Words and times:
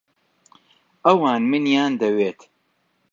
ئەوان 1.05 1.41
منیان 1.51 1.91
دەوێت. 2.01 2.39